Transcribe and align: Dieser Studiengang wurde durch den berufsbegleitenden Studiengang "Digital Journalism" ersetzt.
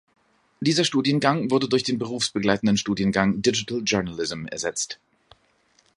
Dieser 0.61 0.83
Studiengang 0.83 1.51
wurde 1.51 1.69
durch 1.69 1.83
den 1.83 1.99
berufsbegleitenden 1.99 2.75
Studiengang 2.75 3.39
"Digital 3.43 3.83
Journalism" 3.85 4.47
ersetzt. 4.47 4.99